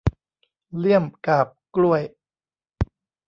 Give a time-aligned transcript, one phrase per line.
[0.77, 2.01] เลี่ยมกาบกล้วย